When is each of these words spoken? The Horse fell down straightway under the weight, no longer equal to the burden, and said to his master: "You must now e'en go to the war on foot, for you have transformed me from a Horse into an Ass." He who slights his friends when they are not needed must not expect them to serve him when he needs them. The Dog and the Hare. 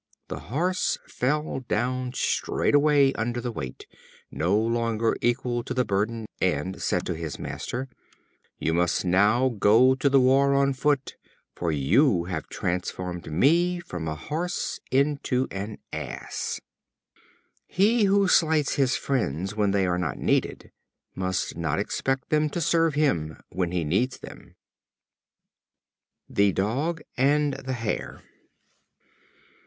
The 0.29 0.39
Horse 0.49 0.97
fell 1.05 1.59
down 1.67 2.13
straightway 2.13 3.13
under 3.13 3.39
the 3.39 3.51
weight, 3.51 3.85
no 4.31 4.57
longer 4.57 5.15
equal 5.21 5.61
to 5.65 5.75
the 5.75 5.85
burden, 5.85 6.25
and 6.41 6.81
said 6.81 7.05
to 7.05 7.13
his 7.13 7.37
master: 7.37 7.87
"You 8.57 8.73
must 8.73 9.05
now 9.05 9.45
e'en 9.45 9.59
go 9.59 9.93
to 9.93 10.09
the 10.09 10.19
war 10.19 10.55
on 10.55 10.73
foot, 10.73 11.17
for 11.53 11.71
you 11.71 12.23
have 12.23 12.49
transformed 12.49 13.31
me 13.31 13.79
from 13.79 14.07
a 14.07 14.15
Horse 14.15 14.79
into 14.89 15.47
an 15.51 15.77
Ass." 15.93 16.59
He 17.67 18.05
who 18.05 18.27
slights 18.27 18.73
his 18.77 18.95
friends 18.95 19.55
when 19.55 19.69
they 19.69 19.85
are 19.85 19.99
not 19.99 20.17
needed 20.17 20.71
must 21.13 21.55
not 21.55 21.77
expect 21.77 22.31
them 22.31 22.49
to 22.49 22.59
serve 22.59 22.95
him 22.95 23.39
when 23.49 23.71
he 23.71 23.83
needs 23.83 24.17
them. 24.17 24.55
The 26.27 26.53
Dog 26.53 27.03
and 27.17 27.53
the 27.53 27.73
Hare. 27.73 28.23